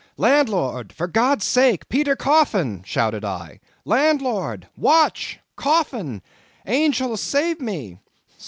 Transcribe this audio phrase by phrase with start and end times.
[0.17, 3.59] "Landlord, for God's sake, Peter Coffin!" shouted I.
[3.85, 4.67] "Landlord!
[4.75, 5.39] Watch!
[5.55, 6.23] Coffin!
[6.65, 7.21] Angels!
[7.21, 7.99] save me!"